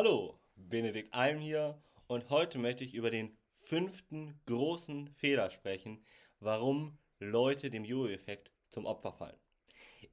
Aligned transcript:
Hallo, 0.00 0.38
Benedikt 0.54 1.12
Alm 1.12 1.40
hier 1.40 1.82
und 2.06 2.30
heute 2.30 2.58
möchte 2.58 2.84
ich 2.84 2.94
über 2.94 3.10
den 3.10 3.36
fünften 3.56 4.40
großen 4.46 5.08
Fehler 5.08 5.50
sprechen, 5.50 6.04
warum 6.38 6.96
Leute 7.18 7.68
dem 7.68 7.84
Jojo-Effekt 7.84 8.52
zum 8.68 8.86
Opfer 8.86 9.12
fallen. 9.12 9.40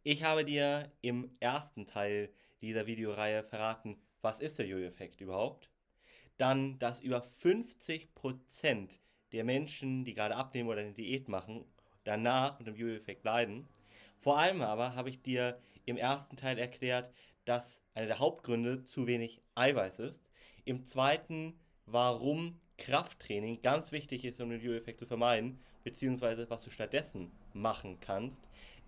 Ich 0.01 0.23
habe 0.23 0.43
dir 0.43 0.91
im 1.01 1.37
ersten 1.39 1.85
Teil 1.85 2.33
dieser 2.61 2.87
Videoreihe 2.87 3.43
verraten, 3.43 4.01
was 4.23 4.39
ist 4.39 4.57
der 4.57 4.65
Jojo-Effekt 4.65 5.21
überhaupt? 5.21 5.69
Dann, 6.37 6.79
dass 6.79 6.99
über 6.99 7.23
50% 7.43 8.89
der 9.33 9.43
Menschen, 9.43 10.03
die 10.03 10.15
gerade 10.15 10.35
abnehmen 10.35 10.69
oder 10.69 10.81
eine 10.81 10.93
Diät 10.93 11.29
machen, 11.29 11.63
danach 12.05 12.57
unter 12.57 12.71
dem 12.71 12.79
Jojo-Effekt 12.79 13.23
leiden. 13.23 13.67
Vor 14.17 14.39
allem 14.39 14.63
aber 14.63 14.95
habe 14.95 15.11
ich 15.11 15.21
dir 15.21 15.61
im 15.85 15.97
ersten 15.97 16.37
Teil 16.37 16.57
erklärt, 16.57 17.13
dass 17.45 17.81
einer 17.93 18.07
der 18.07 18.19
Hauptgründe 18.19 18.83
zu 18.83 19.07
wenig 19.07 19.41
Eiweiß 19.55 19.99
ist. 19.99 20.21
Im 20.65 20.85
zweiten, 20.85 21.57
warum 21.85 22.59
Krafttraining 22.77 23.61
ganz 23.61 23.91
wichtig 23.91 24.25
ist, 24.25 24.41
um 24.41 24.49
den 24.49 24.61
Jojo-Effekt 24.61 24.99
zu 24.99 25.05
vermeiden, 25.05 25.59
beziehungsweise 25.83 26.49
was 26.49 26.63
du 26.63 26.69
stattdessen 26.69 27.31
machen 27.53 27.99
kannst. 28.01 28.41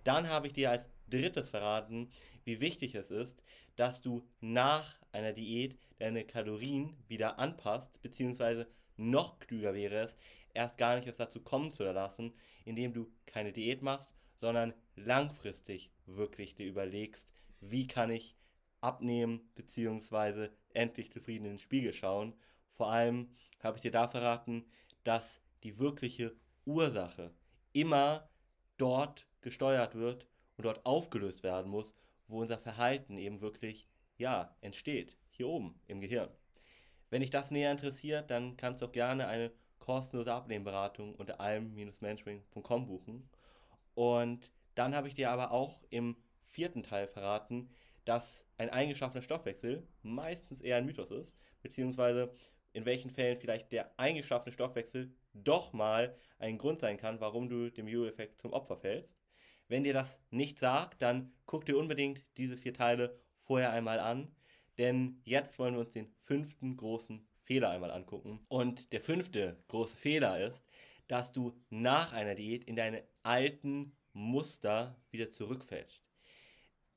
Dann 0.04 0.28
habe 0.28 0.48
ich 0.48 0.52
dir 0.52 0.70
als 0.70 0.84
drittes 1.08 1.48
verraten, 1.48 2.10
wie 2.44 2.60
wichtig 2.60 2.94
es 2.94 3.10
ist, 3.10 3.42
dass 3.76 4.02
du 4.02 4.22
nach 4.40 4.96
einer 5.12 5.32
Diät 5.32 5.78
deine 5.98 6.24
Kalorien 6.24 6.96
wieder 7.08 7.38
anpasst, 7.38 8.02
beziehungsweise 8.02 8.66
noch 8.96 9.38
klüger 9.38 9.74
wäre 9.74 10.06
es, 10.06 10.14
erst 10.52 10.76
gar 10.76 10.96
nicht 10.96 11.06
erst 11.06 11.20
dazu 11.20 11.40
kommen 11.40 11.70
zu 11.70 11.84
lassen, 11.84 12.34
indem 12.64 12.92
du 12.92 13.10
keine 13.26 13.52
Diät 13.52 13.82
machst, 13.82 14.12
sondern 14.40 14.74
langfristig 14.96 15.90
wirklich 16.06 16.54
dir 16.54 16.66
überlegst, 16.66 17.28
wie 17.60 17.86
kann 17.86 18.10
ich 18.10 18.36
abnehmen, 18.80 19.50
beziehungsweise 19.54 20.50
endlich 20.72 21.12
zufrieden 21.12 21.46
in 21.46 21.52
den 21.52 21.58
Spiegel 21.58 21.92
schauen. 21.92 22.34
Vor 22.74 22.90
allem 22.90 23.34
habe 23.62 23.76
ich 23.76 23.82
dir 23.82 23.90
da 23.90 24.08
verraten, 24.08 24.64
dass 25.04 25.40
die 25.62 25.78
wirkliche 25.78 26.36
Ursache 26.64 27.32
immer 27.72 28.28
dort 28.76 29.26
gesteuert 29.40 29.94
wird 29.94 30.26
und 30.56 30.64
dort 30.64 30.84
aufgelöst 30.86 31.42
werden 31.42 31.70
muss, 31.70 31.94
wo 32.28 32.40
unser 32.40 32.58
Verhalten 32.58 33.16
eben 33.18 33.40
wirklich, 33.40 33.88
ja, 34.16 34.54
entsteht. 34.60 35.16
Hier 35.30 35.48
oben 35.48 35.80
im 35.86 36.00
Gehirn. 36.00 36.28
Wenn 37.10 37.20
dich 37.20 37.30
das 37.30 37.50
näher 37.50 37.72
interessiert, 37.72 38.30
dann 38.30 38.56
kannst 38.56 38.82
du 38.82 38.86
auch 38.86 38.92
gerne 38.92 39.28
eine 39.28 39.52
kostenlose 39.78 40.32
Abnehmberatung 40.32 41.14
unter 41.14 41.40
alm-mentoring.com 41.40 42.86
buchen. 42.86 43.28
Und 43.94 44.52
dann 44.74 44.94
habe 44.94 45.08
ich 45.08 45.14
dir 45.14 45.30
aber 45.30 45.50
auch 45.52 45.80
im 45.90 46.16
vierten 46.46 46.82
Teil 46.82 47.06
verraten, 47.06 47.70
dass 48.04 48.44
ein 48.58 48.70
eingeschaffener 48.70 49.22
Stoffwechsel 49.22 49.86
meistens 50.02 50.60
eher 50.60 50.76
ein 50.76 50.86
Mythos 50.86 51.10
ist, 51.10 51.36
beziehungsweise 51.62 52.34
in 52.72 52.84
welchen 52.84 53.10
Fällen 53.10 53.38
vielleicht 53.38 53.72
der 53.72 53.98
eingeschaffene 53.98 54.52
Stoffwechsel 54.52 55.10
doch 55.32 55.72
mal 55.72 56.14
ein 56.38 56.58
Grund 56.58 56.80
sein 56.80 56.96
kann, 56.96 57.20
warum 57.20 57.48
du 57.48 57.70
dem 57.70 57.88
Jojo-Effekt 57.88 58.40
zum 58.40 58.52
Opfer 58.52 58.76
fällst. 58.76 59.16
Wenn 59.68 59.84
dir 59.84 59.92
das 59.92 60.18
nicht 60.30 60.58
sagt, 60.58 61.02
dann 61.02 61.32
guck 61.46 61.64
dir 61.64 61.78
unbedingt 61.78 62.22
diese 62.36 62.56
vier 62.56 62.74
Teile 62.74 63.18
vorher 63.44 63.72
einmal 63.72 64.00
an, 64.00 64.34
denn 64.76 65.20
jetzt 65.24 65.58
wollen 65.58 65.74
wir 65.74 65.80
uns 65.80 65.90
den 65.92 66.12
fünften 66.22 66.76
großen 66.76 67.26
Fehler 67.42 67.70
einmal 67.70 67.90
angucken. 67.90 68.40
Und 68.48 68.92
der 68.92 69.00
fünfte 69.00 69.56
große 69.68 69.96
Fehler 69.96 70.46
ist, 70.46 70.64
dass 71.06 71.32
du 71.32 71.52
nach 71.70 72.12
einer 72.12 72.34
Diät 72.34 72.64
in 72.64 72.76
deine 72.76 73.02
alten 73.22 73.96
Muster 74.12 74.96
wieder 75.10 75.30
zurückfällst. 75.30 76.02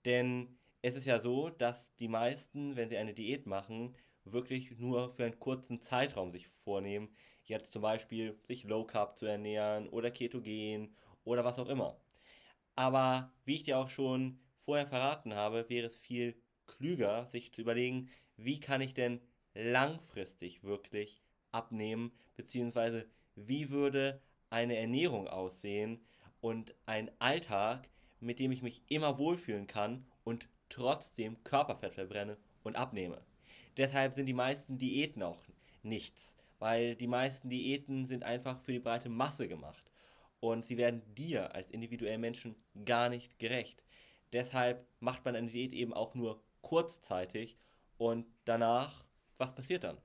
Denn 0.06 0.58
es 0.82 0.96
ist 0.96 1.06
ja 1.06 1.20
so, 1.20 1.50
dass 1.50 1.96
die 1.96 2.08
meisten, 2.08 2.76
wenn 2.76 2.90
sie 2.90 2.98
eine 2.98 3.14
Diät 3.14 3.46
machen, 3.46 3.96
wirklich 4.26 4.78
nur 4.78 5.14
für 5.14 5.26
einen 5.26 5.40
kurzen 5.40 5.82
Zeitraum 5.82 6.32
sich 6.32 6.48
vornehmen, 6.48 7.10
jetzt 7.44 7.72
zum 7.72 7.82
Beispiel 7.82 8.40
sich 8.48 8.64
Low 8.64 8.86
Carb 8.86 9.18
zu 9.18 9.26
ernähren 9.26 9.90
oder 9.90 10.12
Ketogen 10.12 10.96
oder 11.23 11.44
was 11.44 11.60
auch 11.60 11.70
immer. 11.70 12.00
Aber 12.76 13.32
wie 13.45 13.55
ich 13.55 13.64
dir 13.64 13.78
auch 13.78 13.89
schon 13.89 14.39
vorher 14.66 14.88
verraten 14.88 15.36
habe, 15.36 15.70
wäre 15.70 15.88
es 15.88 15.95
viel 15.95 16.36
klüger, 16.67 17.28
sich 17.28 17.52
zu 17.52 17.61
überlegen, 17.61 18.10
wie 18.38 18.60
kann 18.60 18.82
ich 18.82 18.94
denn 18.94 19.20
langfristig 19.54 20.64
wirklich 20.64 21.22
abnehmen, 21.52 22.11
beziehungsweise 22.38 23.05
wie 23.36 23.70
würde 23.70 24.22
eine 24.50 24.78
Ernährung 24.78 25.28
aussehen 25.28 26.00
und 26.39 26.73
ein 26.86 27.11
Alltag, 27.20 27.88
mit 28.20 28.39
dem 28.39 28.52
ich 28.52 28.61
mich 28.61 28.82
immer 28.88 29.17
wohlfühlen 29.17 29.67
kann 29.67 30.05
und 30.23 30.48
trotzdem 30.71 31.43
Körperfett 31.43 31.93
verbrenne 31.93 32.37
und 32.64 32.76
abnehme. 32.76 33.21
Deshalb 33.77 34.15
sind 34.15 34.26
die 34.26 34.33
meisten 34.33 34.77
Diäten 34.77 35.21
auch 35.23 35.43
nichts, 35.83 36.36
weil 36.59 36.95
die 36.95 37.08
meisten 37.08 37.49
Diäten 37.49 38.08
sind 38.08 38.23
einfach 38.23 38.59
für 38.61 38.71
die 38.71 38.80
breite 38.80 39.10
Masse 39.10 39.48
gemacht 39.48 39.92
und 40.39 40.65
sie 40.65 40.77
werden 40.77 41.02
dir 41.15 41.54
als 41.55 41.70
individuellen 41.70 42.21
Menschen 42.21 42.55
gar 42.86 43.10
nicht 43.10 43.39
gerecht. 43.39 43.83
Deshalb 44.33 44.86
macht 44.99 45.23
man 45.26 45.36
eine 45.36 45.48
Diät 45.48 45.73
eben 45.73 45.93
auch 45.93 46.15
nur 46.15 46.42
kurzzeitig 46.61 47.58
und 47.98 48.26
danach, 48.45 49.05
was 49.37 49.54
passiert 49.54 49.83
dann? 49.83 49.98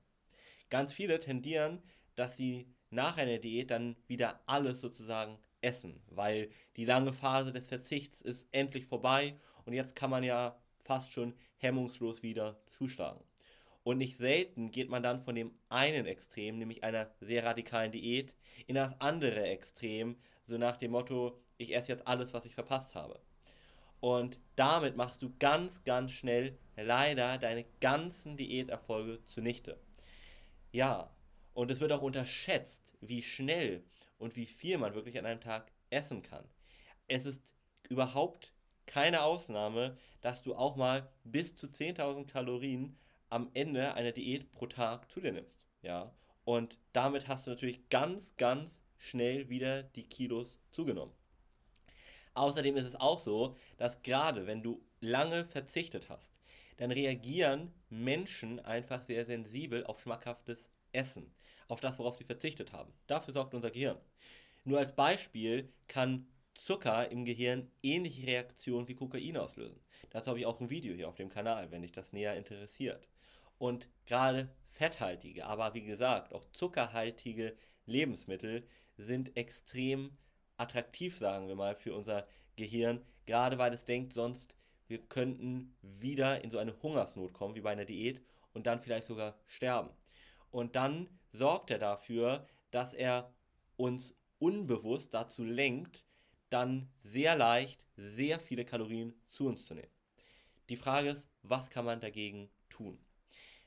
Ganz 0.69 0.93
viele 0.93 1.19
tendieren, 1.19 1.81
dass 2.15 2.35
sie 2.37 2.67
nach 2.89 3.17
einer 3.17 3.37
Diät 3.37 3.71
dann 3.71 3.95
wieder 4.07 4.41
alles 4.45 4.81
sozusagen 4.81 5.37
essen, 5.61 6.01
weil 6.07 6.49
die 6.75 6.85
lange 6.85 7.13
Phase 7.13 7.51
des 7.51 7.67
Verzichts 7.67 8.21
ist 8.21 8.45
endlich 8.51 8.85
vorbei 8.85 9.39
und 9.67 9.73
jetzt 9.73 9.95
kann 9.95 10.09
man 10.09 10.23
ja 10.23 10.57
fast 10.77 11.11
schon 11.11 11.33
hemmungslos 11.57 12.23
wieder 12.23 12.57
zuschlagen. 12.71 13.21
Und 13.83 13.97
nicht 13.97 14.17
selten 14.17 14.71
geht 14.71 14.89
man 14.89 15.03
dann 15.03 15.19
von 15.19 15.35
dem 15.35 15.51
einen 15.69 16.05
Extrem, 16.05 16.57
nämlich 16.57 16.83
einer 16.85 17.11
sehr 17.19 17.43
radikalen 17.43 17.91
Diät, 17.91 18.33
in 18.65 18.75
das 18.75 18.99
andere 18.99 19.43
Extrem, 19.43 20.15
so 20.47 20.57
nach 20.57 20.77
dem 20.77 20.91
Motto, 20.91 21.37
ich 21.57 21.75
esse 21.75 21.89
jetzt 21.89 22.07
alles, 22.07 22.33
was 22.33 22.45
ich 22.45 22.55
verpasst 22.55 22.95
habe. 22.95 23.19
Und 23.99 24.39
damit 24.55 24.95
machst 24.95 25.21
du 25.21 25.33
ganz, 25.37 25.83
ganz 25.83 26.11
schnell 26.11 26.57
leider 26.77 27.37
deine 27.37 27.65
ganzen 27.81 28.37
Diäterfolge 28.37 29.19
zunichte. 29.25 29.77
Ja, 30.71 31.11
und 31.53 31.71
es 31.71 31.81
wird 31.81 31.91
auch 31.91 32.03
unterschätzt, 32.03 32.93
wie 33.01 33.21
schnell 33.21 33.83
und 34.17 34.37
wie 34.37 34.45
viel 34.45 34.77
man 34.77 34.95
wirklich 34.95 35.19
an 35.19 35.25
einem 35.25 35.41
Tag 35.41 35.71
essen 35.89 36.21
kann. 36.21 36.45
Es 37.07 37.25
ist 37.25 37.41
überhaupt 37.89 38.53
keine 38.87 39.21
Ausnahme, 39.21 39.97
dass 40.21 40.41
du 40.41 40.55
auch 40.55 40.75
mal 40.75 41.07
bis 41.23 41.55
zu 41.55 41.67
10.000 41.67 42.25
Kalorien 42.25 42.97
am 43.29 43.49
Ende 43.53 43.93
einer 43.93 44.11
Diät 44.11 44.51
pro 44.51 44.65
Tag 44.65 45.11
zu 45.11 45.21
dir 45.21 45.31
nimmst. 45.31 45.59
Ja, 45.81 46.11
und 46.45 46.77
damit 46.93 47.27
hast 47.27 47.45
du 47.45 47.51
natürlich 47.51 47.89
ganz, 47.89 48.35
ganz 48.37 48.81
schnell 48.97 49.49
wieder 49.49 49.83
die 49.83 50.07
Kilos 50.07 50.57
zugenommen. 50.71 51.13
Außerdem 52.33 52.77
ist 52.77 52.85
es 52.85 52.95
auch 52.95 53.19
so, 53.19 53.57
dass 53.77 54.01
gerade 54.01 54.47
wenn 54.47 54.63
du 54.63 54.81
lange 55.01 55.45
verzichtet 55.45 56.09
hast, 56.09 56.31
dann 56.77 56.91
reagieren 56.91 57.73
Menschen 57.89 58.59
einfach 58.59 59.01
sehr 59.01 59.25
sensibel 59.25 59.85
auf 59.85 59.99
schmackhaftes 59.99 60.63
Essen, 60.91 61.33
auf 61.67 61.79
das, 61.81 61.97
worauf 61.99 62.15
sie 62.15 62.23
verzichtet 62.23 62.71
haben. 62.71 62.93
Dafür 63.07 63.33
sorgt 63.33 63.53
unser 63.53 63.71
Gehirn. 63.71 63.97
Nur 64.63 64.79
als 64.79 64.95
Beispiel 64.95 65.71
kann 65.87 66.27
Zucker 66.57 67.09
im 67.11 67.23
Gehirn 67.23 67.71
ähnliche 67.81 68.27
Reaktionen 68.27 68.87
wie 68.87 68.95
Kokain 68.95 69.37
auslösen. 69.37 69.79
Dazu 70.09 70.29
habe 70.29 70.39
ich 70.39 70.45
auch 70.45 70.59
ein 70.59 70.69
Video 70.69 70.93
hier 70.93 71.07
auf 71.07 71.15
dem 71.15 71.29
Kanal, 71.29 71.71
wenn 71.71 71.81
dich 71.81 71.91
das 71.91 72.11
näher 72.11 72.35
interessiert. 72.35 73.07
Und 73.57 73.87
gerade 74.05 74.49
fetthaltige, 74.69 75.45
aber 75.45 75.73
wie 75.73 75.83
gesagt 75.83 76.33
auch 76.33 76.45
zuckerhaltige 76.51 77.55
Lebensmittel 77.85 78.67
sind 78.97 79.35
extrem 79.37 80.17
attraktiv, 80.57 81.17
sagen 81.17 81.47
wir 81.47 81.55
mal, 81.55 81.75
für 81.75 81.93
unser 81.95 82.27
Gehirn, 82.55 83.01
gerade 83.25 83.57
weil 83.57 83.73
es 83.73 83.85
denkt 83.85 84.13
sonst, 84.13 84.55
wir 84.87 84.99
könnten 84.99 85.75
wieder 85.81 86.43
in 86.43 86.51
so 86.51 86.57
eine 86.57 86.81
Hungersnot 86.81 87.33
kommen, 87.33 87.55
wie 87.55 87.61
bei 87.61 87.71
einer 87.71 87.85
Diät, 87.85 88.21
und 88.53 88.65
dann 88.65 88.79
vielleicht 88.79 89.07
sogar 89.07 89.37
sterben. 89.45 89.89
Und 90.49 90.75
dann 90.75 91.07
sorgt 91.33 91.69
er 91.69 91.77
dafür, 91.77 92.47
dass 92.71 92.93
er 92.93 93.31
uns 93.75 94.15
unbewusst 94.39 95.13
dazu 95.13 95.43
lenkt, 95.43 96.06
dann 96.49 96.89
sehr 97.03 97.35
leicht 97.35 97.85
sehr 97.95 98.39
viele 98.39 98.65
Kalorien 98.65 99.13
zu 99.27 99.47
uns 99.47 99.65
zu 99.65 99.73
nehmen. 99.73 99.91
Die 100.69 100.75
Frage 100.75 101.09
ist, 101.09 101.27
was 101.43 101.69
kann 101.69 101.85
man 101.85 101.99
dagegen 101.99 102.49
tun? 102.69 102.99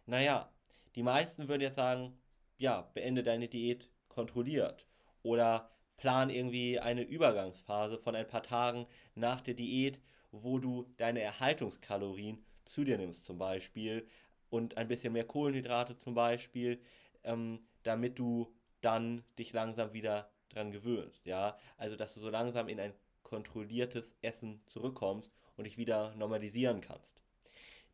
Naja, 0.07 0.53
die 0.95 1.03
meisten 1.03 1.49
würden 1.49 1.63
jetzt 1.63 1.77
sagen, 1.77 2.19
ja, 2.59 2.83
beende 2.95 3.23
deine 3.23 3.49
Diät 3.49 3.89
kontrolliert 4.09 4.87
oder 5.23 5.71
plan 5.97 6.31
irgendwie 6.31 6.79
eine 6.79 7.03
Übergangsphase 7.03 7.99
von 7.99 8.15
ein 8.15 8.27
paar 8.27 8.43
Tagen 8.43 8.87
nach 9.15 9.41
der 9.41 9.55
Diät, 9.55 10.01
wo 10.31 10.59
du 10.59 10.87
deine 10.97 11.21
Erhaltungskalorien 11.21 12.45
zu 12.65 12.85
dir 12.85 12.99
nimmst 12.99 13.25
zum 13.25 13.39
Beispiel 13.39 14.07
und 14.49 14.77
ein 14.77 14.89
bisschen 14.89 15.13
mehr 15.13 15.27
Kohlenhydrate 15.27 15.97
zum 15.97 16.15
Beispiel, 16.15 16.81
ähm, 17.25 17.61
damit 17.83 18.19
du 18.19 18.53
dann 18.81 19.25
dich 19.39 19.53
langsam 19.53 19.93
wieder 19.93 20.31
dran 20.51 20.73
gewöhnst, 20.73 21.25
ja. 21.27 21.59
Also, 21.77 21.97
dass 21.97 22.15
du 22.15 22.21
so 22.21 22.31
langsam 22.31 22.69
in 22.69 22.81
ein 22.81 22.95
kontrolliertes 23.23 24.15
Essen 24.23 24.61
zurückkommst 24.67 25.33
und 25.57 25.65
dich 25.65 25.77
wieder 25.77 26.15
normalisieren 26.17 26.81
kannst. 26.81 27.23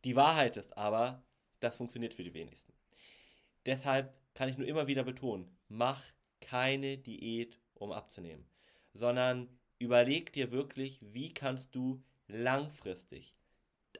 Die 0.03 0.15
Wahrheit 0.15 0.57
ist 0.57 0.77
aber, 0.77 1.23
das 1.59 1.77
funktioniert 1.77 2.13
für 2.13 2.23
die 2.23 2.33
wenigsten. 2.33 2.73
Deshalb 3.65 4.13
kann 4.33 4.49
ich 4.49 4.57
nur 4.57 4.67
immer 4.67 4.87
wieder 4.87 5.03
betonen, 5.03 5.57
mach 5.67 6.01
keine 6.39 6.97
Diät, 6.97 7.59
um 7.73 7.91
abzunehmen, 7.91 8.45
sondern 8.93 9.49
überleg 9.79 10.31
dir 10.33 10.51
wirklich, 10.51 10.99
wie 11.13 11.33
kannst 11.33 11.75
du 11.75 12.03
langfristig 12.27 13.35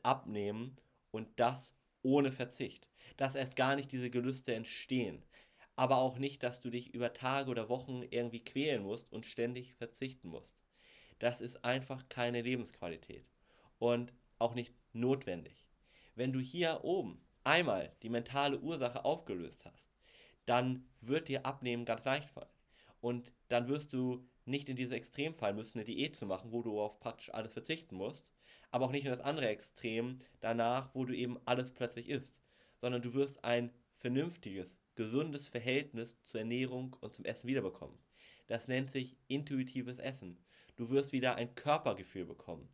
abnehmen 0.04 0.77
und 1.12 1.27
das 1.39 1.74
ohne 2.01 2.31
Verzicht. 2.31 2.88
Dass 3.18 3.36
erst 3.36 3.56
gar 3.56 3.75
nicht 3.75 3.92
diese 3.92 4.09
Gelüste 4.09 4.54
entstehen. 4.54 5.24
Aber 5.77 6.00
auch 6.00 6.18
nicht, 6.18 6.44
dass 6.44 6.59
du 6.59 6.69
dich 6.69 6.94
über 6.94 7.13
Tage 7.13 7.50
oder 7.50 7.69
Wochen 7.69 8.03
irgendwie 8.09 8.44
quälen 8.44 8.83
musst 8.83 9.09
und 9.13 9.25
ständig 9.25 9.75
verzichten 9.75 10.27
musst. 10.27 10.57
Das 11.19 11.39
ist 11.39 11.63
einfach 11.63 12.09
keine 12.09 12.41
Lebensqualität 12.41 13.25
und 13.79 14.12
auch 14.39 14.56
nicht 14.56 14.74
notwendig. 14.91 15.65
Wenn 16.15 16.33
du 16.33 16.39
hier 16.39 16.83
oben 16.83 17.21
einmal 17.44 17.95
die 18.01 18.09
mentale 18.09 18.59
Ursache 18.59 19.06
aufgelöst 19.06 19.65
hast, 19.65 19.88
dann 20.45 20.85
wird 21.01 21.27
dir 21.27 21.45
Abnehmen 21.45 21.85
ganz 21.85 22.03
leicht 22.06 22.30
fallen. 22.30 22.50
Und 23.00 23.31
dann 23.47 23.68
wirst 23.68 23.94
du 23.94 24.27
nicht 24.45 24.69
in 24.69 24.75
dieses 24.75 24.94
Extrem 24.94 25.33
fallen 25.33 25.56
müssen, 25.56 25.77
eine 25.77 25.85
Diät 25.85 26.15
zu 26.15 26.25
machen, 26.25 26.51
wo 26.51 26.63
du 26.63 26.81
auf 26.81 27.00
praktisch 27.00 27.33
alles 27.33 27.53
verzichten 27.53 27.95
musst, 27.95 28.31
aber 28.71 28.85
auch 28.85 28.91
nicht 28.91 29.06
in 29.06 29.12
das 29.12 29.19
andere 29.19 29.47
Extrem 29.47 30.19
danach, 30.39 30.94
wo 30.95 31.06
du 31.06 31.15
eben 31.15 31.38
alles 31.45 31.71
plötzlich 31.71 32.09
isst, 32.09 32.41
sondern 32.81 33.01
du 33.01 33.13
wirst 33.13 33.44
ein 33.44 33.71
vernünftiges, 33.97 34.80
gesundes 34.97 35.47
Verhältnis 35.47 36.17
zur 36.25 36.41
Ernährung 36.41 36.97
und 36.99 37.13
zum 37.13 37.23
Essen 37.23 37.47
wiederbekommen. 37.47 37.97
Das 38.47 38.67
nennt 38.67 38.91
sich 38.91 39.15
intuitives 39.27 39.99
Essen. 39.99 40.38
Du 40.75 40.89
wirst 40.89 41.11
wieder 41.11 41.35
ein 41.35 41.55
Körpergefühl 41.55 42.25
bekommen. 42.25 42.67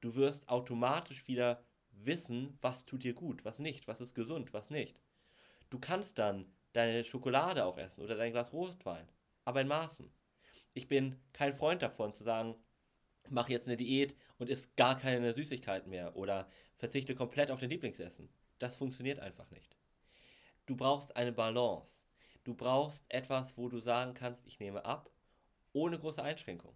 Du 0.00 0.14
wirst 0.14 0.48
automatisch 0.48 1.26
wieder 1.28 1.64
wissen, 1.90 2.56
was 2.62 2.86
tut 2.86 3.02
dir 3.04 3.12
gut, 3.12 3.44
was 3.44 3.58
nicht, 3.58 3.88
was 3.88 4.00
ist 4.00 4.14
gesund, 4.14 4.52
was 4.52 4.70
nicht. 4.70 5.00
Du 5.68 5.78
kannst 5.78 6.18
dann 6.18 6.46
deine 6.72 7.04
Schokolade 7.04 7.64
auch 7.64 7.76
essen 7.76 8.02
oder 8.02 8.16
dein 8.16 8.32
Glas 8.32 8.52
Rotwein, 8.52 9.08
aber 9.44 9.60
in 9.60 9.68
Maßen. 9.68 10.10
Ich 10.74 10.88
bin 10.88 11.20
kein 11.32 11.54
Freund 11.54 11.82
davon 11.82 12.12
zu 12.12 12.22
sagen, 12.22 12.54
mach 13.30 13.48
jetzt 13.48 13.66
eine 13.66 13.76
Diät 13.76 14.14
und 14.38 14.48
isst 14.48 14.76
gar 14.76 14.96
keine 14.98 15.34
Süßigkeiten 15.34 15.90
mehr 15.90 16.16
oder 16.16 16.48
verzichte 16.76 17.14
komplett 17.14 17.50
auf 17.50 17.60
dein 17.60 17.70
Lieblingsessen. 17.70 18.28
Das 18.58 18.76
funktioniert 18.76 19.18
einfach 19.18 19.50
nicht. 19.50 19.76
Du 20.66 20.76
brauchst 20.76 21.16
eine 21.16 21.32
Balance. 21.32 22.00
Du 22.44 22.54
brauchst 22.54 23.04
etwas, 23.08 23.56
wo 23.56 23.68
du 23.68 23.80
sagen 23.80 24.14
kannst, 24.14 24.46
ich 24.46 24.60
nehme 24.60 24.84
ab, 24.84 25.10
ohne 25.72 25.98
große 25.98 26.22
Einschränkung. 26.22 26.74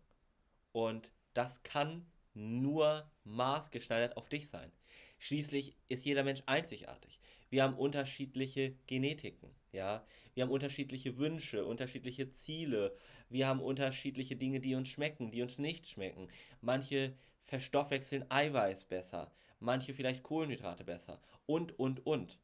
Und 0.72 1.10
das 1.34 1.62
kann 1.62 2.06
nur 2.34 3.10
maßgeschneidert 3.24 4.16
auf 4.16 4.28
dich 4.28 4.48
sein. 4.48 4.70
Schließlich 5.18 5.74
ist 5.88 6.04
jeder 6.04 6.22
Mensch 6.22 6.42
einzigartig. 6.46 7.18
Wir 7.50 7.62
haben 7.62 7.78
unterschiedliche 7.78 8.76
Genetiken, 8.86 9.54
ja. 9.72 10.06
Wir 10.34 10.44
haben 10.44 10.50
unterschiedliche 10.50 11.16
Wünsche, 11.16 11.64
unterschiedliche 11.64 12.30
Ziele. 12.30 12.96
Wir 13.30 13.46
haben 13.46 13.60
unterschiedliche 13.60 14.36
Dinge, 14.36 14.60
die 14.60 14.74
uns 14.74 14.88
schmecken, 14.88 15.30
die 15.30 15.42
uns 15.42 15.58
nicht 15.58 15.88
schmecken. 15.88 16.28
Manche 16.60 17.16
verstoffwechseln 17.44 18.30
Eiweiß 18.30 18.84
besser, 18.84 19.32
manche 19.60 19.94
vielleicht 19.94 20.22
Kohlenhydrate 20.22 20.84
besser 20.84 21.20
und, 21.46 21.78
und, 21.78 22.04
und. 22.06 22.38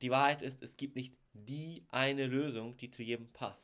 Die 0.00 0.10
Wahrheit 0.10 0.42
ist, 0.42 0.62
es 0.62 0.76
gibt 0.76 0.96
nicht 0.96 1.14
die 1.32 1.84
eine 1.88 2.26
Lösung, 2.26 2.76
die 2.76 2.90
zu 2.90 3.02
jedem 3.02 3.32
passt. 3.32 3.62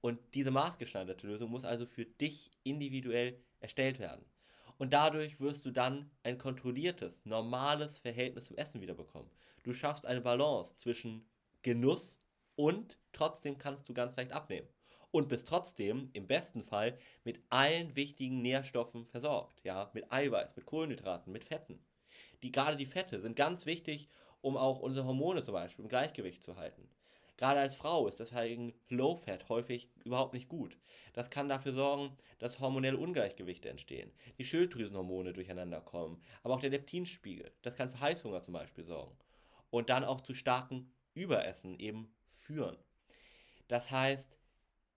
Und 0.00 0.18
diese 0.34 0.50
maßgeschneiderte 0.50 1.26
Lösung 1.26 1.50
muss 1.50 1.64
also 1.64 1.86
für 1.86 2.04
dich 2.04 2.50
individuell 2.64 3.38
erstellt 3.60 3.98
werden. 3.98 4.24
Und 4.78 4.92
dadurch 4.92 5.38
wirst 5.38 5.64
du 5.64 5.70
dann 5.70 6.10
ein 6.24 6.38
kontrolliertes, 6.38 7.24
normales 7.24 7.98
Verhältnis 7.98 8.46
zum 8.46 8.56
Essen 8.56 8.80
wiederbekommen. 8.80 9.30
Du 9.62 9.72
schaffst 9.72 10.06
eine 10.06 10.20
Balance 10.20 10.76
zwischen 10.76 11.24
Genuss 11.62 12.18
und 12.56 12.98
trotzdem 13.12 13.58
kannst 13.58 13.88
du 13.88 13.94
ganz 13.94 14.16
leicht 14.16 14.32
abnehmen. 14.32 14.66
Und 15.12 15.28
bist 15.28 15.46
trotzdem 15.46 16.10
im 16.14 16.26
besten 16.26 16.64
Fall 16.64 16.98
mit 17.22 17.40
allen 17.50 17.94
wichtigen 17.94 18.42
Nährstoffen 18.42 19.04
versorgt. 19.04 19.62
Ja, 19.62 19.90
mit 19.92 20.10
Eiweiß, 20.10 20.56
mit 20.56 20.66
Kohlenhydraten, 20.66 21.32
mit 21.32 21.44
Fetten. 21.44 21.78
Die, 22.42 22.52
gerade 22.52 22.76
die 22.76 22.86
Fette 22.86 23.20
sind 23.20 23.36
ganz 23.36 23.66
wichtig, 23.66 24.08
um 24.40 24.56
auch 24.56 24.80
unsere 24.80 25.06
Hormone 25.06 25.42
zum 25.42 25.54
Beispiel 25.54 25.84
im 25.84 25.88
Gleichgewicht 25.88 26.42
zu 26.42 26.56
halten. 26.56 26.88
Gerade 27.36 27.60
als 27.60 27.74
Frau 27.74 28.06
ist 28.06 28.20
deswegen 28.20 28.72
Low 28.88 29.16
Fat 29.16 29.48
häufig 29.48 29.88
überhaupt 30.04 30.34
nicht 30.34 30.48
gut. 30.48 30.76
Das 31.12 31.30
kann 31.30 31.48
dafür 31.48 31.72
sorgen, 31.72 32.16
dass 32.38 32.60
hormonelle 32.60 32.96
Ungleichgewichte 32.96 33.68
entstehen, 33.68 34.12
die 34.38 34.44
Schilddrüsenhormone 34.44 35.32
durcheinander 35.32 35.80
kommen, 35.80 36.22
aber 36.42 36.54
auch 36.54 36.60
der 36.60 36.70
Leptinspiegel. 36.70 37.50
Das 37.62 37.74
kann 37.74 37.90
für 37.90 38.00
Heißhunger 38.00 38.42
zum 38.42 38.54
Beispiel 38.54 38.84
sorgen. 38.84 39.16
Und 39.70 39.90
dann 39.90 40.04
auch 40.04 40.20
zu 40.20 40.34
starken 40.34 40.92
Überessen 41.14 41.78
eben 41.78 42.12
führen. 42.32 42.76
Das 43.68 43.90
heißt, 43.90 44.36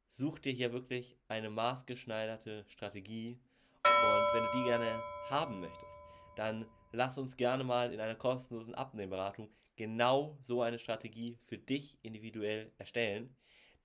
such 0.09 0.39
dir 0.39 0.51
hier 0.51 0.73
wirklich 0.73 1.17
eine 1.27 1.49
maßgeschneiderte 1.49 2.65
Strategie 2.67 3.39
und 3.85 4.33
wenn 4.33 4.43
du 4.43 4.51
die 4.57 4.63
gerne 4.65 5.01
haben 5.29 5.61
möchtest, 5.61 5.97
dann 6.35 6.65
lass 6.95 7.17
uns 7.17 7.37
gerne 7.37 7.63
mal 7.63 7.93
in 7.93 7.99
einer 7.99 8.15
kostenlosen 8.15 8.75
Abnehmberatung 8.75 9.49
genau 9.75 10.37
so 10.43 10.61
eine 10.61 10.79
Strategie 10.79 11.37
für 11.45 11.57
dich 11.57 11.97
individuell 12.01 12.71
erstellen. 12.77 13.35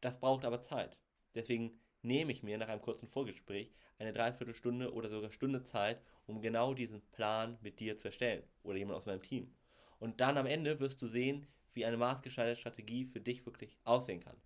Das 0.00 0.18
braucht 0.18 0.44
aber 0.44 0.62
Zeit. 0.62 0.96
Deswegen 1.34 1.78
nehme 2.02 2.32
ich 2.32 2.42
mir 2.42 2.58
nach 2.58 2.68
einem 2.68 2.82
kurzen 2.82 3.08
Vorgespräch 3.08 3.72
eine 3.98 4.12
Dreiviertelstunde 4.12 4.92
oder 4.92 5.10
sogar 5.10 5.32
Stunde 5.32 5.62
Zeit, 5.64 6.00
um 6.26 6.40
genau 6.40 6.72
diesen 6.74 7.02
Plan 7.12 7.58
mit 7.60 7.80
dir 7.80 7.98
zu 7.98 8.08
erstellen 8.08 8.42
oder 8.62 8.78
jemand 8.78 8.98
aus 8.98 9.06
meinem 9.06 9.22
Team. 9.22 9.54
Und 9.98 10.20
dann 10.20 10.38
am 10.38 10.46
Ende 10.46 10.80
wirst 10.80 11.02
du 11.02 11.06
sehen, 11.06 11.46
wie 11.74 11.84
eine 11.84 11.98
maßgeschneiderte 11.98 12.60
Strategie 12.60 13.04
für 13.04 13.20
dich 13.20 13.44
wirklich 13.44 13.78
aussehen 13.84 14.20
kann. 14.20 14.36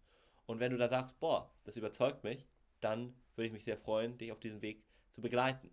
Und 0.46 0.60
wenn 0.60 0.72
du 0.72 0.78
da 0.78 0.88
sagst, 0.88 1.18
boah, 1.20 1.50
das 1.64 1.76
überzeugt 1.76 2.24
mich, 2.24 2.46
dann 2.80 3.14
würde 3.36 3.46
ich 3.46 3.52
mich 3.52 3.64
sehr 3.64 3.78
freuen, 3.78 4.18
dich 4.18 4.32
auf 4.32 4.40
diesem 4.40 4.60
Weg 4.60 4.84
zu 5.12 5.22
begleiten. 5.22 5.70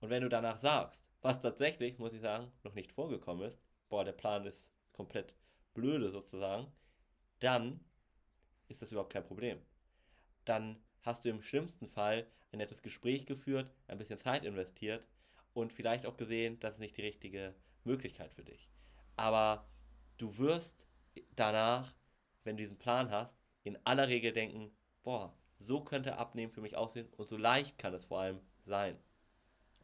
Und 0.00 0.10
wenn 0.10 0.22
du 0.22 0.28
danach 0.28 0.58
sagst, 0.58 1.10
was 1.24 1.40
tatsächlich, 1.40 1.98
muss 1.98 2.12
ich 2.12 2.20
sagen, 2.20 2.52
noch 2.64 2.74
nicht 2.74 2.92
vorgekommen 2.92 3.48
ist, 3.48 3.58
boah, 3.88 4.04
der 4.04 4.12
Plan 4.12 4.44
ist 4.44 4.70
komplett 4.92 5.34
blöde 5.72 6.10
sozusagen, 6.10 6.70
dann 7.40 7.80
ist 8.68 8.82
das 8.82 8.92
überhaupt 8.92 9.14
kein 9.14 9.24
Problem. 9.24 9.58
Dann 10.44 10.76
hast 11.00 11.24
du 11.24 11.30
im 11.30 11.42
schlimmsten 11.42 11.88
Fall 11.88 12.26
ein 12.52 12.58
nettes 12.58 12.82
Gespräch 12.82 13.24
geführt, 13.24 13.70
ein 13.88 13.96
bisschen 13.96 14.18
Zeit 14.18 14.44
investiert 14.44 15.08
und 15.54 15.72
vielleicht 15.72 16.04
auch 16.04 16.18
gesehen, 16.18 16.60
das 16.60 16.74
ist 16.74 16.80
nicht 16.80 16.98
die 16.98 17.02
richtige 17.02 17.54
Möglichkeit 17.84 18.34
für 18.34 18.44
dich. 18.44 18.68
Aber 19.16 19.66
du 20.18 20.36
wirst 20.36 20.86
danach, 21.36 21.94
wenn 22.42 22.58
du 22.58 22.64
diesen 22.64 22.78
Plan 22.78 23.10
hast, 23.10 23.34
in 23.62 23.78
aller 23.86 24.08
Regel 24.08 24.34
denken, 24.34 24.76
boah, 25.02 25.34
so 25.58 25.82
könnte 25.82 26.18
Abnehmen 26.18 26.52
für 26.52 26.60
mich 26.60 26.76
aussehen 26.76 27.08
und 27.16 27.30
so 27.30 27.38
leicht 27.38 27.78
kann 27.78 27.94
es 27.94 28.04
vor 28.04 28.20
allem 28.20 28.40
sein. 28.66 28.98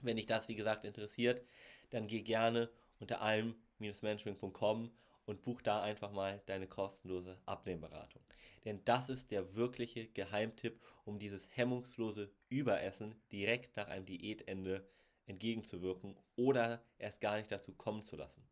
Wenn 0.03 0.17
dich 0.17 0.27
das, 0.27 0.49
wie 0.49 0.55
gesagt, 0.55 0.85
interessiert, 0.85 1.45
dann 1.91 2.07
geh 2.07 2.23
gerne 2.23 2.71
unter 2.99 3.21
allem-management.com 3.21 4.91
und 5.27 5.43
buch 5.43 5.63
da 5.63 5.83
einfach 5.83 6.13
mal 6.13 6.43
deine 6.47 6.67
kostenlose 6.67 7.39
Abnehmberatung. 7.47 8.23
Denn 8.65 8.85
das 8.85 9.09
ist 9.09 9.31
der 9.31 9.55
wirkliche 9.55 10.09
Geheimtipp, 10.09 10.81
um 11.05 11.19
dieses 11.19 11.49
hemmungslose 11.57 12.31
Überessen 12.49 13.15
direkt 13.33 13.77
nach 13.77 13.89
einem 13.89 14.07
Diätende 14.07 14.87
entgegenzuwirken 15.27 16.17
oder 16.37 16.83
erst 16.99 17.21
gar 17.21 17.37
nicht 17.37 17.51
dazu 17.51 17.73
kommen 17.73 18.05
zu 18.05 18.17
lassen. 18.17 18.43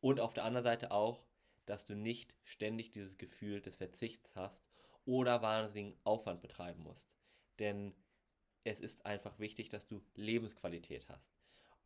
Und 0.00 0.20
auf 0.20 0.34
der 0.34 0.44
anderen 0.44 0.64
Seite 0.64 0.90
auch, 0.90 1.24
dass 1.66 1.84
du 1.84 1.94
nicht 1.94 2.34
ständig 2.44 2.90
dieses 2.90 3.18
Gefühl 3.18 3.60
des 3.60 3.76
Verzichts 3.76 4.34
hast 4.34 4.64
oder 5.04 5.42
wahnsinnigen 5.42 5.98
Aufwand 6.04 6.40
betreiben 6.40 6.82
musst. 6.82 7.08
Denn 7.58 7.94
es 8.66 8.80
ist 8.80 9.06
einfach 9.06 9.38
wichtig, 9.38 9.68
dass 9.68 9.86
du 9.86 10.02
Lebensqualität 10.16 11.06
hast. 11.08 11.30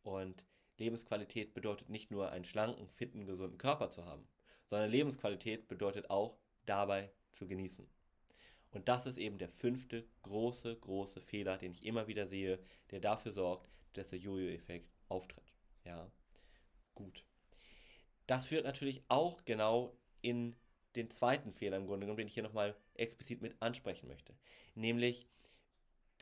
Und 0.03 0.43
Lebensqualität 0.77 1.53
bedeutet 1.53 1.89
nicht 1.89 2.09
nur 2.09 2.31
einen 2.31 2.43
schlanken, 2.43 2.87
fitten, 2.87 3.25
gesunden 3.25 3.59
Körper 3.59 3.91
zu 3.91 4.03
haben, 4.05 4.27
sondern 4.69 4.89
Lebensqualität 4.89 5.67
bedeutet 5.67 6.09
auch 6.09 6.37
dabei 6.65 7.11
zu 7.33 7.47
genießen. 7.47 7.87
Und 8.71 8.87
das 8.87 9.05
ist 9.05 9.17
eben 9.17 9.37
der 9.37 9.49
fünfte 9.49 10.07
große, 10.23 10.75
große 10.77 11.21
Fehler, 11.21 11.57
den 11.57 11.73
ich 11.73 11.85
immer 11.85 12.07
wieder 12.07 12.25
sehe, 12.27 12.57
der 12.89 12.99
dafür 12.99 13.31
sorgt, 13.31 13.69
dass 13.93 14.09
der 14.09 14.19
Jojo-Effekt 14.19 14.89
auftritt. 15.07 15.53
Ja, 15.85 16.09
gut. 16.95 17.23
Das 18.25 18.47
führt 18.47 18.65
natürlich 18.65 19.03
auch 19.07 19.45
genau 19.45 19.95
in 20.21 20.55
den 20.95 21.11
zweiten 21.11 21.53
Fehler 21.53 21.77
im 21.77 21.85
Grunde 21.85 22.05
genommen, 22.05 22.17
den 22.17 22.27
ich 22.27 22.33
hier 22.33 22.43
nochmal 22.43 22.75
explizit 22.95 23.41
mit 23.41 23.61
ansprechen 23.61 24.07
möchte. 24.07 24.33
Nämlich, 24.75 25.27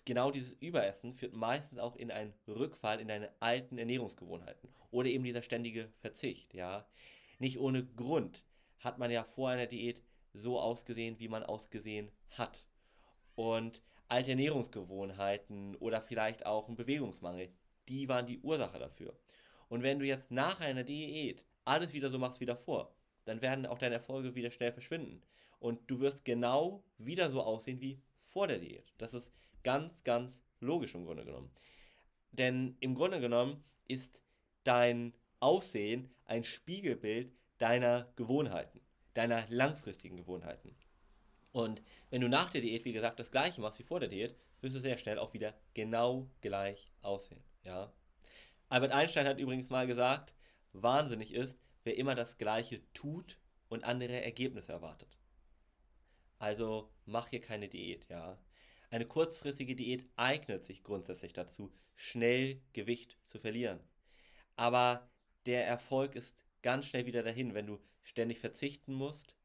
genau 0.06 0.32
dieses 0.32 0.54
Überessen 0.54 1.14
führt 1.14 1.34
meistens 1.34 1.80
auch 1.80 1.96
in 1.96 2.12
einen 2.12 2.34
Rückfall 2.48 3.00
in 3.00 3.08
deine 3.08 3.32
alten 3.40 3.78
Ernährungsgewohnheiten 3.78 4.70
oder 4.92 5.10
eben 5.10 5.24
dieser 5.24 5.42
ständige 5.42 5.90
Verzicht, 6.00 6.54
ja. 6.54 6.86
Nicht 7.40 7.60
ohne 7.60 7.86
Grund 7.86 8.44
hat 8.80 8.98
man 8.98 9.12
ja 9.12 9.24
vor 9.24 9.50
einer 9.50 9.68
Diät 9.68 10.02
so 10.34 10.60
ausgesehen, 10.60 11.20
wie 11.20 11.28
man 11.28 11.44
ausgesehen 11.44 12.12
hat. 12.32 12.66
Und 13.36 13.82
alte 14.08 14.32
Ernährungsgewohnheiten 14.32 15.76
oder 15.78 16.02
vielleicht 16.02 16.46
auch 16.46 16.68
ein 16.68 16.76
Bewegungsmangel, 16.76 17.50
die 17.88 18.10
waren 18.10 18.28
die 18.28 18.40
Ursache 18.40 18.80
dafür. 18.80 19.18
Und 19.70 19.84
wenn 19.84 20.00
du 20.00 20.06
jetzt 20.06 20.32
nach 20.32 20.60
einer 20.60 20.84
Diät 20.84 21.46
alles 21.64 21.94
wieder 21.94 22.10
so 22.10 22.18
machst 22.18 22.40
wie 22.40 22.46
davor, 22.46 22.94
dann 23.26 23.42
werden 23.42 23.66
auch 23.66 23.78
deine 23.78 23.96
Erfolge 23.96 24.36
wieder 24.36 24.52
schnell 24.52 24.72
verschwinden. 24.72 25.22
Und 25.60 25.90
du 25.90 26.00
wirst 26.00 26.26
genau 26.26 26.84
wieder 26.98 27.30
so 27.30 27.42
aussehen 27.42 27.80
wie 27.82 28.02
vor 28.26 28.48
der 28.48 28.60
Diät. 28.60 28.94
Das 28.98 29.14
ist 29.14 29.32
ganz, 29.64 30.04
ganz 30.04 30.40
logisch 30.60 30.96
im 30.96 31.06
Grunde 31.06 31.26
genommen. 31.26 31.52
Denn 32.32 32.78
im 32.80 32.96
Grunde 32.96 33.20
genommen 33.20 33.64
ist 33.88 34.22
dein 34.64 35.14
Aussehen 35.40 36.14
ein 36.26 36.44
Spiegelbild 36.44 37.34
deiner 37.58 38.12
Gewohnheiten, 38.16 38.82
deiner 39.14 39.46
langfristigen 39.50 40.18
Gewohnheiten. 40.18 40.76
Und 41.52 41.82
wenn 42.10 42.22
du 42.22 42.30
nach 42.30 42.50
der 42.50 42.62
Diät, 42.62 42.86
wie 42.86 42.94
gesagt, 42.94 43.20
das 43.20 43.32
gleiche 43.32 43.62
machst 43.62 43.80
wie 43.80 43.84
vor 43.84 44.00
der 44.00 44.10
Diät, 44.10 44.36
wirst 44.62 44.76
du 44.76 44.80
sehr 44.80 44.98
schnell 44.98 45.18
auch 45.18 45.34
wieder 45.34 45.54
genau 45.74 46.30
gleich 46.42 46.92
aussehen. 47.02 47.44
Ja? 47.64 47.92
Albert 48.68 48.92
Einstein 48.92 49.28
hat 49.28 49.40
übrigens 49.40 49.70
mal 49.70 49.88
gesagt, 49.88 50.34
wahnsinnig 50.74 51.34
ist, 51.34 51.58
wer 51.84 51.98
immer 51.98 52.16
das 52.16 52.38
Gleiche 52.38 52.82
tut 52.94 53.38
und 53.68 53.84
andere 53.84 54.22
Ergebnisse 54.22 54.74
erwartet. 54.74 55.18
Also 56.38 56.90
mach 57.06 57.28
hier 57.28 57.42
keine 57.42 57.68
Diät, 57.68 58.08
ja. 58.10 58.38
Eine 58.92 59.06
kurzfristige 59.06 59.76
Diät 59.76 60.06
eignet 60.16 60.66
sich 60.66 60.84
grundsätzlich 60.84 61.34
dazu, 61.34 61.72
schnell 61.96 62.62
Gewicht 62.74 63.18
zu 63.24 63.38
verlieren. 63.38 63.80
Aber 64.56 65.10
der 65.46 65.68
Erfolg 65.68 66.16
ist 66.16 66.36
ganz 66.64 66.88
schnell 66.88 67.06
wieder 67.06 67.22
dahin, 67.22 67.54
wenn 67.54 67.68
du 67.68 67.80
ständig 68.02 68.40
verzichten 68.40 68.94
musst 68.94 69.36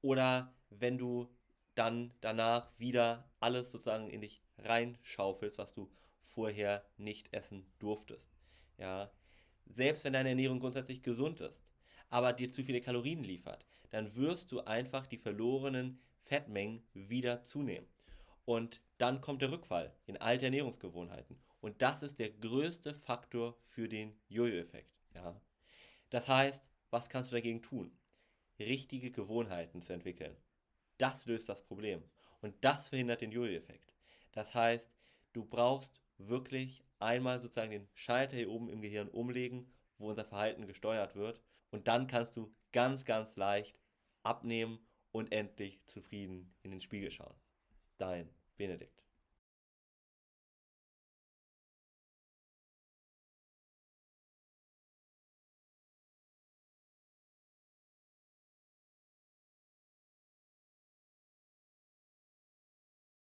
oder 0.00 0.54
wenn 0.70 0.96
du 0.96 1.28
dann 1.74 2.14
danach 2.22 2.72
wieder 2.78 3.30
alles 3.38 3.70
sozusagen 3.70 4.08
in 4.08 4.22
dich 4.22 4.42
reinschaufelst, 4.58 5.58
was 5.58 5.74
du 5.74 5.90
vorher 6.22 6.84
nicht 6.96 7.32
essen 7.34 7.66
durftest. 7.78 8.32
Ja, 8.78 9.10
selbst 9.66 10.04
wenn 10.04 10.14
deine 10.14 10.30
Ernährung 10.30 10.58
grundsätzlich 10.58 11.02
gesund 11.02 11.40
ist, 11.40 11.62
aber 12.08 12.32
dir 12.32 12.50
zu 12.50 12.64
viele 12.64 12.80
Kalorien 12.80 13.22
liefert, 13.24 13.66
dann 13.90 14.14
wirst 14.16 14.52
du 14.52 14.60
einfach 14.60 15.06
die 15.06 15.18
verlorenen 15.18 16.00
Fettmengen 16.22 16.82
wieder 16.94 17.42
zunehmen. 17.42 17.86
Und 18.46 18.80
dann 18.98 19.20
kommt 19.20 19.42
der 19.42 19.50
Rückfall 19.50 19.94
in 20.06 20.16
alte 20.16 20.46
Ernährungsgewohnheiten. 20.46 21.38
Und 21.60 21.82
das 21.82 22.02
ist 22.02 22.18
der 22.18 22.30
größte 22.30 22.94
Faktor 22.94 23.58
für 23.64 23.88
den 23.88 24.16
Jojo-Effekt. 24.28 24.96
Ja? 25.14 25.38
Das 26.10 26.28
heißt, 26.28 26.64
was 26.90 27.08
kannst 27.08 27.30
du 27.30 27.34
dagegen 27.34 27.60
tun? 27.60 27.90
Richtige 28.60 29.10
Gewohnheiten 29.10 29.82
zu 29.82 29.92
entwickeln. 29.92 30.36
Das 30.96 31.26
löst 31.26 31.48
das 31.48 31.62
Problem. 31.64 32.02
Und 32.40 32.54
das 32.64 32.86
verhindert 32.86 33.20
den 33.20 33.32
Jojo-Effekt. 33.32 33.92
Das 34.30 34.54
heißt, 34.54 34.94
du 35.32 35.44
brauchst 35.44 36.00
wirklich 36.16 36.84
einmal 37.00 37.40
sozusagen 37.40 37.72
den 37.72 37.88
Schalter 37.94 38.36
hier 38.36 38.50
oben 38.50 38.70
im 38.70 38.80
Gehirn 38.80 39.08
umlegen, 39.08 39.70
wo 39.98 40.08
unser 40.08 40.24
Verhalten 40.24 40.66
gesteuert 40.68 41.16
wird. 41.16 41.40
Und 41.70 41.88
dann 41.88 42.06
kannst 42.06 42.36
du 42.36 42.54
ganz, 42.72 43.04
ganz 43.04 43.34
leicht 43.34 43.78
abnehmen 44.22 44.78
und 45.10 45.32
endlich 45.32 45.84
zufrieden 45.86 46.54
in 46.62 46.70
den 46.70 46.80
Spiegel 46.80 47.10
schauen. 47.10 47.34
Dein 47.98 48.35
Benedict. 48.58 49.05